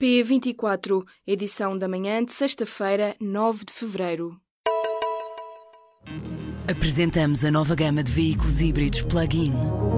P24, 0.00 1.04
edição 1.26 1.76
da 1.76 1.86
manhã 1.86 2.24
de 2.24 2.32
sexta-feira, 2.32 3.14
9 3.20 3.66
de 3.66 3.72
fevereiro. 3.74 4.34
Apresentamos 6.66 7.44
a 7.44 7.50
nova 7.50 7.74
gama 7.74 8.02
de 8.02 8.10
veículos 8.10 8.62
híbridos 8.62 9.02
plug-in. 9.02 9.52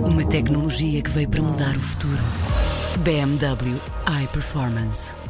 Uma 0.05 0.29
tecnologia 0.29 1.01
que 1.05 1.11
veio 1.11 1.31
para 1.31 1.43
mudar 1.43 1.77
o 1.77 1.81
futuro. 1.81 2.19
BMW 3.05 3.79
iPerformance. 4.25 5.22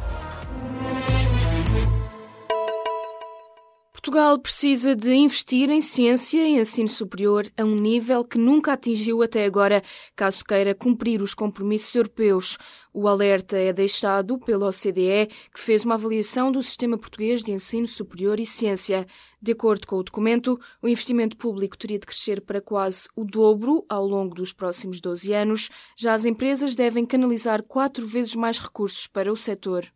Portugal 4.03 4.37
precisa 4.37 4.97
de 4.97 5.13
investir 5.13 5.69
em 5.69 5.79
ciência 5.79 6.45
e 6.45 6.59
ensino 6.59 6.89
superior 6.89 7.49
a 7.57 7.63
um 7.63 7.73
nível 7.73 8.25
que 8.25 8.37
nunca 8.37 8.73
atingiu 8.73 9.23
até 9.23 9.45
agora, 9.45 9.81
caso 10.13 10.43
queira 10.43 10.75
cumprir 10.75 11.21
os 11.21 11.33
compromissos 11.33 11.95
europeus. 11.95 12.57
O 12.93 13.07
alerta 13.07 13.55
é 13.55 13.71
deixado 13.71 14.37
pela 14.37 14.67
OCDE, 14.67 15.29
que 15.53 15.57
fez 15.57 15.85
uma 15.85 15.93
avaliação 15.93 16.51
do 16.51 16.61
sistema 16.61 16.97
português 16.97 17.41
de 17.41 17.53
ensino 17.53 17.87
superior 17.87 18.41
e 18.41 18.45
ciência. 18.45 19.07
De 19.41 19.53
acordo 19.53 19.87
com 19.87 19.95
o 19.95 20.03
documento, 20.03 20.59
o 20.81 20.89
investimento 20.89 21.37
público 21.37 21.77
teria 21.77 21.97
de 21.97 22.05
crescer 22.05 22.41
para 22.41 22.59
quase 22.59 23.07
o 23.15 23.23
dobro 23.23 23.85
ao 23.87 24.05
longo 24.05 24.35
dos 24.35 24.51
próximos 24.51 24.99
12 24.99 25.31
anos. 25.31 25.69
Já 25.95 26.13
as 26.13 26.25
empresas 26.25 26.75
devem 26.75 27.05
canalizar 27.05 27.63
quatro 27.63 28.05
vezes 28.05 28.35
mais 28.35 28.59
recursos 28.59 29.07
para 29.07 29.31
o 29.31 29.37
setor. 29.37 29.87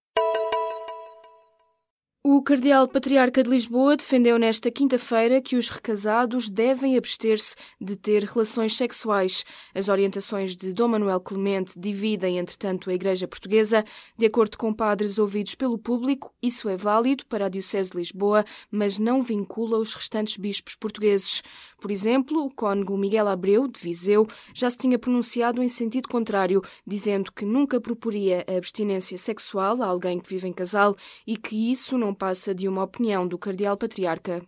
O 2.30 2.42
Cardeal 2.42 2.90
Patriarca 2.90 3.42
de 3.42 3.50
Lisboa 3.50 3.96
defendeu 3.96 4.38
nesta 4.38 4.70
quinta-feira 4.70 5.40
que 5.40 5.56
os 5.56 5.70
recasados 5.70 6.50
devem 6.50 6.98
abster-se 6.98 7.56
de 7.80 7.96
ter 7.96 8.26
relações 8.26 8.76
sexuais. 8.76 9.46
As 9.74 9.88
orientações 9.88 10.54
de 10.54 10.74
Dom 10.74 10.90
Manuel 10.90 11.22
Clemente 11.22 11.80
dividem, 11.80 12.38
entretanto, 12.38 12.90
a 12.90 12.94
Igreja 12.94 13.30
Portuguesa. 13.30 13.82
De 14.18 14.26
acordo 14.26 14.58
com 14.58 14.74
padres 14.74 15.18
ouvidos 15.18 15.56
pelo 15.56 15.78
público, 15.78 16.34
isso 16.44 16.68
é 16.68 16.76
válido 16.76 17.26
para 17.28 17.46
a 17.46 17.50
Diocese 17.50 17.92
de 17.92 17.98
Lisboa, 17.98 18.44
mas 18.70 19.00
não 19.00 19.24
vincula 19.24 19.78
os 19.78 19.94
restantes 19.94 20.36
bispos 20.36 20.76
portugueses. 20.76 21.42
Por 21.80 21.92
exemplo, 21.92 22.44
o 22.44 22.54
cônego 22.54 22.98
Miguel 22.98 23.30
Abreu, 23.30 23.68
de 23.68 23.80
Viseu, 23.80 24.28
já 24.54 24.70
se 24.70 24.78
tinha 24.78 25.00
pronunciado 25.00 25.64
em 25.64 25.70
sentido 25.70 26.10
contrário, 26.10 26.62
dizendo 26.86 27.32
que 27.32 27.46
nunca 27.46 27.80
proporia 27.80 28.44
a 28.50 28.58
abstinência 28.58 29.18
sexual 29.18 29.82
a 29.82 29.86
alguém 29.86 30.20
que 30.20 30.28
vive 30.28 30.50
em 30.50 30.52
casal 30.54 30.94
e 31.26 31.38
que 31.38 31.72
isso 31.72 31.98
não 31.98 32.17
passa 32.18 32.54
de 32.54 32.68
uma 32.68 32.84
opinião 32.84 33.28
do 33.28 33.38
Cardeal 33.38 33.78
Patriarca. 33.78 34.42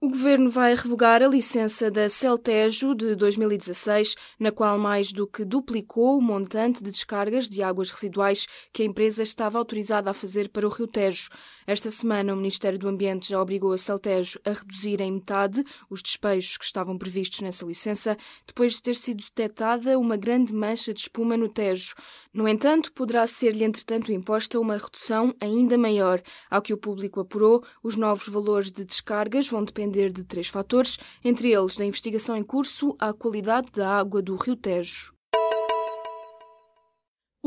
O 0.00 0.10
governo 0.10 0.48
vai 0.48 0.76
revogar 0.76 1.24
a 1.24 1.26
licença 1.26 1.90
da 1.90 2.08
Celtejo 2.08 2.94
de 2.94 3.16
2016, 3.16 4.14
na 4.38 4.52
qual 4.52 4.78
mais 4.78 5.10
do 5.10 5.26
que 5.26 5.44
duplicou 5.44 6.16
o 6.16 6.22
montante 6.22 6.84
de 6.84 6.92
descargas 6.92 7.48
de 7.48 7.64
águas 7.64 7.90
residuais 7.90 8.46
que 8.72 8.84
a 8.84 8.86
empresa 8.86 9.24
estava 9.24 9.58
autorizada 9.58 10.08
a 10.08 10.14
fazer 10.14 10.50
para 10.50 10.64
o 10.64 10.70
Rio 10.70 10.86
Tejo. 10.86 11.28
Esta 11.66 11.90
semana, 11.90 12.32
o 12.32 12.36
Ministério 12.36 12.78
do 12.78 12.86
Ambiente 12.86 13.30
já 13.30 13.42
obrigou 13.42 13.72
a 13.72 13.76
Celtejo 13.76 14.38
a 14.44 14.50
reduzir 14.50 15.00
em 15.00 15.10
metade 15.10 15.64
os 15.90 16.00
despejos 16.00 16.56
que 16.56 16.64
estavam 16.64 16.96
previstos 16.96 17.40
nessa 17.40 17.66
licença, 17.66 18.16
depois 18.46 18.74
de 18.74 18.82
ter 18.82 18.94
sido 18.94 19.24
detectada 19.24 19.98
uma 19.98 20.16
grande 20.16 20.54
mancha 20.54 20.94
de 20.94 21.00
espuma 21.00 21.36
no 21.36 21.48
Tejo. 21.48 21.96
No 22.38 22.46
entanto, 22.46 22.92
poderá 22.92 23.26
ser-lhe, 23.26 23.64
entretanto, 23.64 24.12
imposta 24.12 24.60
uma 24.60 24.76
redução 24.76 25.34
ainda 25.40 25.76
maior. 25.76 26.22
Ao 26.48 26.62
que 26.62 26.72
o 26.72 26.78
público 26.78 27.18
apurou, 27.18 27.64
os 27.82 27.96
novos 27.96 28.28
valores 28.28 28.70
de 28.70 28.84
descargas 28.84 29.48
vão 29.48 29.64
depender 29.64 30.12
de 30.12 30.22
três 30.22 30.46
fatores, 30.46 30.98
entre 31.24 31.50
eles 31.50 31.76
da 31.76 31.84
investigação 31.84 32.36
em 32.36 32.44
curso 32.44 32.94
à 33.00 33.12
qualidade 33.12 33.72
da 33.72 33.90
água 33.90 34.22
do 34.22 34.36
Rio 34.36 34.54
Tejo. 34.54 35.17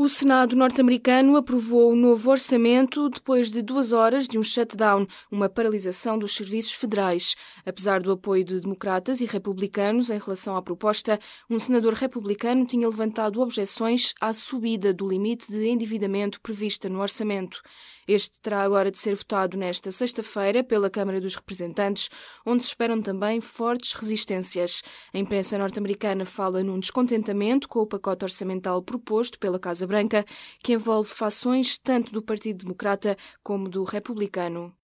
O 0.02 0.08
Senado 0.08 0.56
norte-americano 0.56 1.36
aprovou 1.36 1.92
o 1.92 1.94
novo 1.94 2.28
orçamento 2.28 3.08
depois 3.08 3.52
de 3.52 3.62
duas 3.62 3.92
horas 3.92 4.26
de 4.26 4.36
um 4.36 4.42
shutdown, 4.42 5.06
uma 5.30 5.48
paralisação 5.48 6.18
dos 6.18 6.34
serviços 6.34 6.72
federais. 6.72 7.36
Apesar 7.64 8.00
do 8.00 8.10
apoio 8.10 8.42
de 8.42 8.60
democratas 8.60 9.20
e 9.20 9.26
republicanos 9.26 10.10
em 10.10 10.18
relação 10.18 10.56
à 10.56 10.60
proposta, 10.60 11.20
um 11.48 11.56
senador 11.56 11.94
republicano 11.94 12.66
tinha 12.66 12.88
levantado 12.88 13.40
objeções 13.40 14.12
à 14.20 14.32
subida 14.32 14.92
do 14.92 15.08
limite 15.08 15.46
de 15.52 15.68
endividamento 15.68 16.40
prevista 16.40 16.88
no 16.88 17.00
orçamento. 17.00 17.62
Este 18.08 18.40
terá 18.40 18.62
agora 18.62 18.90
de 18.90 18.98
ser 18.98 19.14
votado 19.14 19.56
nesta 19.56 19.92
sexta-feira 19.92 20.64
pela 20.64 20.90
Câmara 20.90 21.20
dos 21.20 21.36
Representantes, 21.36 22.10
onde 22.44 22.64
se 22.64 22.70
esperam 22.70 23.00
também 23.00 23.40
fortes 23.40 23.92
resistências. 23.92 24.82
A 25.14 25.18
imprensa 25.18 25.56
norte-americana 25.56 26.24
fala 26.24 26.64
num 26.64 26.80
descontentamento 26.80 27.68
com 27.68 27.78
o 27.78 27.86
pacote 27.86 28.24
orçamental 28.24 28.82
proposto 28.82 29.38
pela 29.38 29.60
Casa 29.60 29.86
Branca, 29.92 30.24
que 30.62 30.72
envolve 30.72 31.10
fações 31.10 31.76
tanto 31.76 32.12
do 32.12 32.22
Partido 32.22 32.64
Democrata 32.64 33.14
como 33.42 33.68
do 33.68 33.84
Republicano. 33.84 34.74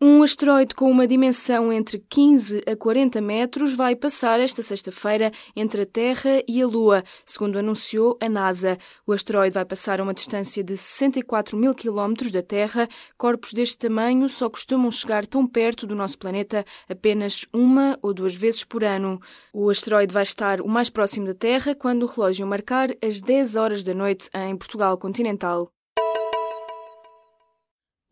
Um 0.00 0.24
asteroide 0.24 0.74
com 0.74 0.90
uma 0.90 1.06
dimensão 1.06 1.72
entre 1.72 1.98
15 2.10 2.62
a 2.66 2.76
40 2.76 3.20
metros 3.20 3.74
vai 3.74 3.94
passar 3.94 4.40
esta 4.40 4.60
sexta-feira 4.60 5.30
entre 5.54 5.82
a 5.82 5.86
Terra 5.86 6.42
e 6.48 6.60
a 6.60 6.66
Lua, 6.66 7.04
segundo 7.24 7.58
anunciou 7.58 8.18
a 8.20 8.28
NASA. 8.28 8.76
O 9.06 9.12
asteroide 9.12 9.54
vai 9.54 9.64
passar 9.64 10.00
a 10.00 10.02
uma 10.02 10.12
distância 10.12 10.64
de 10.64 10.76
64 10.76 11.56
mil 11.56 11.72
quilómetros 11.74 12.32
da 12.32 12.42
Terra. 12.42 12.88
Corpos 13.16 13.52
deste 13.52 13.78
tamanho 13.78 14.28
só 14.28 14.50
costumam 14.50 14.90
chegar 14.90 15.24
tão 15.24 15.46
perto 15.46 15.86
do 15.86 15.94
nosso 15.94 16.18
planeta 16.18 16.64
apenas 16.88 17.46
uma 17.54 17.96
ou 18.02 18.12
duas 18.12 18.34
vezes 18.34 18.64
por 18.64 18.82
ano. 18.82 19.20
O 19.54 19.70
asteroide 19.70 20.12
vai 20.12 20.24
estar 20.24 20.60
o 20.60 20.68
mais 20.68 20.90
próximo 20.90 21.26
da 21.26 21.34
Terra 21.34 21.72
quando 21.72 22.02
o 22.02 22.06
relógio 22.06 22.46
marcar 22.48 22.90
as 23.02 23.20
10 23.20 23.54
horas 23.54 23.84
da 23.84 23.94
noite 23.94 24.28
em 24.34 24.56
Portugal 24.56 24.98
continental. 24.98 25.70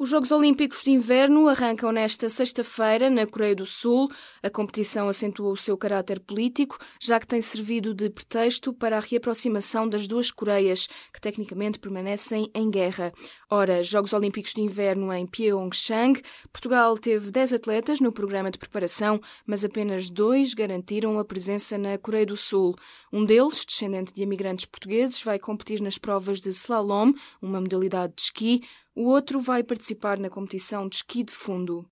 Os 0.03 0.11
Jogos 0.11 0.33
Olímpicos 0.33 0.83
de 0.83 0.91
Inverno 0.91 1.47
arrancam 1.47 1.93
nesta 1.93 2.29
sexta-feira 2.29 3.09
na 3.09 3.25
Coreia 3.25 3.55
do 3.55 3.65
Sul. 3.65 4.11
A 4.43 4.51
competição 4.51 5.09
acentua 5.09 5.53
o 5.53 5.57
seu 5.57 5.79
caráter 5.79 6.19
político, 6.19 6.77
já 7.01 7.21
que 7.21 7.27
tem 7.29 7.41
servido 7.41 7.95
de 7.95 8.11
pretexto 8.11 8.75
para 8.75 8.97
a 8.97 9.01
reaproximação 9.01 9.89
das 9.89 10.09
duas 10.09 10.33
Coreias, 10.33 10.89
que 11.13 11.21
tecnicamente 11.21 11.79
permanecem 11.79 12.51
em 12.53 12.69
guerra. 12.69 13.13
Ora, 13.55 13.85
Jogos 13.85 14.15
Olímpicos 14.15 14.55
de 14.55 14.63
Inverno 14.63 15.13
em 15.13 15.27
Pyeongchang, 15.27 16.23
Portugal 16.51 16.97
teve 16.97 17.31
10 17.31 17.53
atletas 17.53 18.01
no 18.01 18.11
programa 18.11 18.51
de 18.51 18.57
preparação, 18.57 19.21
mas 19.45 19.63
apenas 19.63 20.09
dois 20.09 20.55
garantiram 20.55 21.19
a 21.19 21.25
presença 21.25 21.77
na 21.77 21.99
Coreia 21.99 22.25
do 22.25 22.35
Sul. 22.35 22.75
Um 23.13 23.27
deles, 23.27 23.63
descendente 23.67 24.11
de 24.11 24.23
imigrantes 24.23 24.65
portugueses, 24.65 25.23
vai 25.23 25.39
competir 25.39 25.83
nas 25.83 25.99
provas 25.99 26.41
de 26.41 26.49
slalom, 26.49 27.13
uma 27.43 27.61
modalidade 27.61 28.15
de 28.17 28.23
esqui, 28.23 28.63
o 28.95 29.05
outro 29.05 29.39
vai 29.39 29.63
participar 29.63 30.19
na 30.19 30.31
competição 30.31 30.89
de 30.89 30.97
esqui 30.97 31.23
de 31.23 31.35
fundo. 31.35 31.87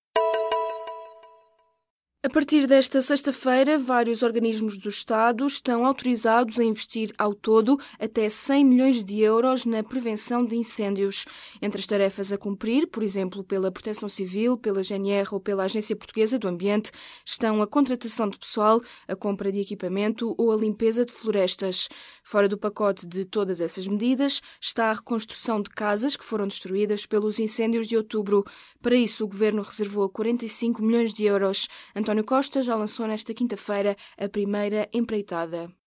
A 2.23 2.29
partir 2.29 2.67
desta 2.67 3.01
sexta-feira, 3.01 3.79
vários 3.79 4.21
organismos 4.21 4.77
do 4.77 4.89
Estado 4.89 5.43
estão 5.47 5.83
autorizados 5.87 6.59
a 6.59 6.63
investir 6.63 7.11
ao 7.17 7.33
todo 7.33 7.79
até 7.99 8.29
100 8.29 8.63
milhões 8.63 9.03
de 9.03 9.21
euros 9.21 9.65
na 9.65 9.81
prevenção 9.81 10.45
de 10.45 10.55
incêndios. 10.55 11.25
Entre 11.59 11.81
as 11.81 11.87
tarefas 11.87 12.31
a 12.31 12.37
cumprir, 12.37 12.85
por 12.85 13.01
exemplo, 13.01 13.43
pela 13.43 13.71
Proteção 13.71 14.07
Civil, 14.07 14.55
pela 14.55 14.83
GNR 14.83 15.29
ou 15.31 15.39
pela 15.39 15.63
Agência 15.63 15.95
Portuguesa 15.95 16.37
do 16.37 16.47
Ambiente, 16.47 16.91
estão 17.25 17.59
a 17.59 17.65
contratação 17.65 18.29
de 18.29 18.37
pessoal, 18.37 18.79
a 19.07 19.15
compra 19.15 19.51
de 19.51 19.61
equipamento 19.61 20.35
ou 20.37 20.51
a 20.51 20.57
limpeza 20.57 21.03
de 21.03 21.11
florestas. 21.11 21.89
Fora 22.23 22.47
do 22.47 22.55
pacote 22.55 23.07
de 23.07 23.25
todas 23.25 23.59
essas 23.59 23.87
medidas 23.87 24.43
está 24.61 24.91
a 24.91 24.93
reconstrução 24.93 25.59
de 25.59 25.71
casas 25.71 26.15
que 26.15 26.23
foram 26.23 26.47
destruídas 26.47 27.07
pelos 27.07 27.39
incêndios 27.39 27.87
de 27.87 27.97
outubro. 27.97 28.45
Para 28.79 28.93
isso, 28.95 29.23
o 29.23 29.27
Governo 29.27 29.63
reservou 29.63 30.07
45 30.07 30.83
milhões 30.83 31.15
de 31.15 31.25
euros. 31.25 31.67
António 31.95 32.10
Costa 32.23 32.61
já 32.61 32.75
lançou 32.75 33.07
nesta 33.07 33.33
quinta-feira 33.33 33.95
a 34.17 34.27
primeira 34.27 34.89
empreitada. 34.93 35.80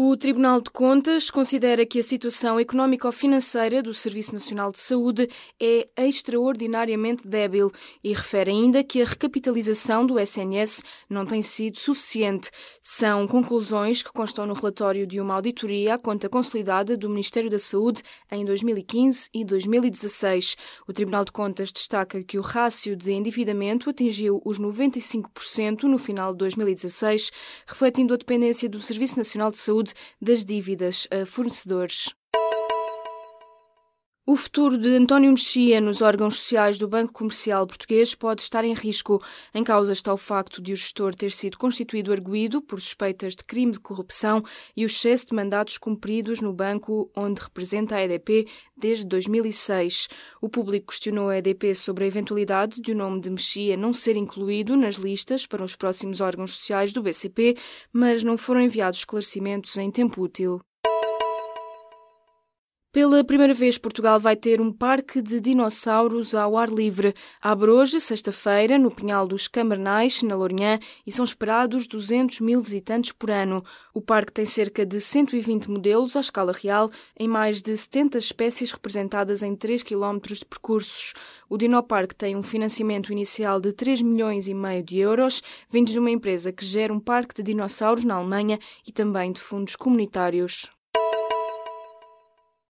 O 0.00 0.16
Tribunal 0.16 0.60
de 0.60 0.70
Contas 0.70 1.28
considera 1.28 1.84
que 1.84 1.98
a 1.98 2.02
situação 2.04 2.60
económico-financeira 2.60 3.82
do 3.82 3.92
Serviço 3.92 4.32
Nacional 4.32 4.70
de 4.70 4.78
Saúde 4.78 5.28
é 5.60 5.88
extraordinariamente 5.96 7.26
débil 7.26 7.72
e 8.04 8.14
refere 8.14 8.52
ainda 8.52 8.84
que 8.84 9.02
a 9.02 9.04
recapitalização 9.04 10.06
do 10.06 10.20
SNS 10.20 10.84
não 11.10 11.26
tem 11.26 11.42
sido 11.42 11.80
suficiente. 11.80 12.48
São 12.80 13.26
conclusões 13.26 14.00
que 14.00 14.12
constam 14.12 14.46
no 14.46 14.54
relatório 14.54 15.04
de 15.04 15.20
uma 15.20 15.34
auditoria 15.34 15.94
à 15.94 15.98
conta 15.98 16.28
consolidada 16.28 16.96
do 16.96 17.10
Ministério 17.10 17.50
da 17.50 17.58
Saúde 17.58 18.04
em 18.30 18.44
2015 18.44 19.28
e 19.34 19.44
2016. 19.44 20.56
O 20.86 20.92
Tribunal 20.92 21.24
de 21.24 21.32
Contas 21.32 21.72
destaca 21.72 22.22
que 22.22 22.38
o 22.38 22.42
rácio 22.42 22.94
de 22.94 23.10
endividamento 23.10 23.90
atingiu 23.90 24.40
os 24.44 24.60
95% 24.60 25.82
no 25.82 25.98
final 25.98 26.30
de 26.30 26.38
2016, 26.38 27.32
refletindo 27.66 28.14
a 28.14 28.16
dependência 28.16 28.68
do 28.68 28.80
Serviço 28.80 29.16
Nacional 29.16 29.50
de 29.50 29.58
Saúde 29.58 29.87
das 30.20 30.44
dívidas 30.44 31.06
a 31.10 31.24
fornecedores. 31.26 32.17
O 34.30 34.36
futuro 34.36 34.76
de 34.76 34.94
António 34.94 35.30
Mexia 35.30 35.80
nos 35.80 36.02
órgãos 36.02 36.36
sociais 36.36 36.76
do 36.76 36.86
Banco 36.86 37.14
Comercial 37.14 37.66
Português 37.66 38.14
pode 38.14 38.42
estar 38.42 38.62
em 38.62 38.74
risco. 38.74 39.18
Em 39.54 39.64
causa 39.64 39.90
está 39.90 40.12
o 40.12 40.18
facto 40.18 40.60
de 40.60 40.74
o 40.74 40.76
gestor 40.76 41.14
ter 41.14 41.30
sido 41.30 41.56
constituído 41.56 42.12
arguído 42.12 42.60
por 42.60 42.78
suspeitas 42.78 43.34
de 43.34 43.42
crime 43.42 43.72
de 43.72 43.80
corrupção 43.80 44.42
e 44.76 44.84
o 44.84 44.86
excesso 44.86 45.28
de 45.28 45.34
mandatos 45.34 45.78
cumpridos 45.78 46.42
no 46.42 46.52
banco 46.52 47.10
onde 47.16 47.40
representa 47.40 47.96
a 47.96 48.04
EDP 48.04 48.46
desde 48.76 49.06
2006. 49.06 50.08
O 50.42 50.48
público 50.50 50.88
questionou 50.88 51.30
a 51.30 51.38
EDP 51.38 51.74
sobre 51.74 52.04
a 52.04 52.08
eventualidade 52.08 52.82
de 52.82 52.92
o 52.92 52.94
nome 52.94 53.22
de 53.22 53.30
Mexia 53.30 53.78
não 53.78 53.94
ser 53.94 54.14
incluído 54.14 54.76
nas 54.76 54.96
listas 54.96 55.46
para 55.46 55.64
os 55.64 55.74
próximos 55.74 56.20
órgãos 56.20 56.54
sociais 56.54 56.92
do 56.92 57.02
BCP, 57.02 57.56
mas 57.90 58.22
não 58.22 58.36
foram 58.36 58.60
enviados 58.60 58.98
esclarecimentos 58.98 59.78
em 59.78 59.90
tempo 59.90 60.20
útil. 60.20 60.60
Pela 62.90 63.22
primeira 63.22 63.52
vez, 63.52 63.76
Portugal 63.76 64.18
vai 64.18 64.34
ter 64.34 64.62
um 64.62 64.72
parque 64.72 65.20
de 65.20 65.42
dinossauros 65.42 66.34
ao 66.34 66.56
ar 66.56 66.70
livre. 66.70 67.12
Abre 67.38 67.70
hoje, 67.70 68.00
sexta-feira, 68.00 68.78
no 68.78 68.90
Pinhal 68.90 69.26
dos 69.26 69.46
Camernais, 69.46 70.22
na 70.22 70.34
Lourinhã, 70.34 70.78
e 71.06 71.12
são 71.12 71.22
esperados 71.22 71.86
200 71.86 72.40
mil 72.40 72.62
visitantes 72.62 73.12
por 73.12 73.30
ano. 73.30 73.62
O 73.92 74.00
parque 74.00 74.32
tem 74.32 74.46
cerca 74.46 74.86
de 74.86 75.02
120 75.02 75.68
modelos 75.68 76.16
à 76.16 76.20
escala 76.20 76.50
real, 76.50 76.90
em 77.20 77.28
mais 77.28 77.60
de 77.60 77.76
70 77.76 78.16
espécies 78.16 78.72
representadas 78.72 79.42
em 79.42 79.54
3 79.54 79.82
km 79.82 80.18
de 80.22 80.46
percursos. 80.46 81.12
O 81.46 81.58
Dinoparque 81.58 82.14
tem 82.14 82.36
um 82.36 82.42
financiamento 82.42 83.12
inicial 83.12 83.60
de 83.60 83.70
3 83.74 84.00
milhões 84.00 84.48
e 84.48 84.54
meio 84.54 84.82
de 84.82 84.96
euros, 84.96 85.42
vindos 85.68 85.92
de 85.92 85.98
uma 85.98 86.10
empresa 86.10 86.52
que 86.52 86.64
gera 86.64 86.92
um 86.92 86.98
parque 86.98 87.34
de 87.34 87.42
dinossauros 87.42 88.02
na 88.02 88.14
Alemanha 88.14 88.58
e 88.86 88.90
também 88.90 89.30
de 89.30 89.42
fundos 89.42 89.76
comunitários. 89.76 90.77